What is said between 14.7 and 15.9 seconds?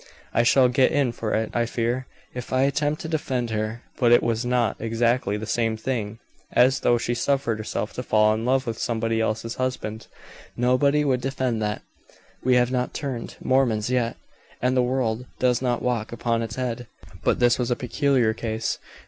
the world does not